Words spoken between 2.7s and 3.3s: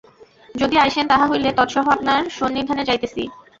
যাইতেছি।